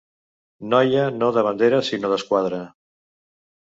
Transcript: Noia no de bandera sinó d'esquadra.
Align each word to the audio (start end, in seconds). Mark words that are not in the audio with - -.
Noia 0.71 1.05
no 1.19 1.31
de 1.37 1.45
bandera 1.51 1.85
sinó 1.93 2.15
d'esquadra. 2.17 2.67